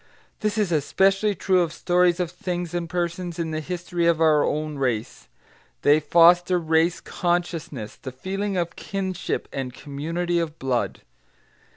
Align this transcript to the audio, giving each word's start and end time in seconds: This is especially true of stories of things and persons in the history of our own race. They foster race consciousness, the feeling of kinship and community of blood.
This 0.39 0.57
is 0.57 0.71
especially 0.71 1.35
true 1.35 1.61
of 1.61 1.71
stories 1.71 2.19
of 2.19 2.31
things 2.31 2.73
and 2.73 2.89
persons 2.89 3.37
in 3.37 3.51
the 3.51 3.59
history 3.59 4.07
of 4.07 4.19
our 4.19 4.43
own 4.43 4.79
race. 4.79 5.27
They 5.83 5.99
foster 5.99 6.57
race 6.57 6.99
consciousness, 6.99 7.97
the 7.97 8.11
feeling 8.11 8.57
of 8.57 8.75
kinship 8.75 9.47
and 9.53 9.71
community 9.71 10.39
of 10.39 10.57
blood. 10.57 11.01